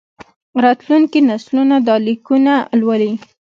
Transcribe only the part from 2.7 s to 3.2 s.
لولي.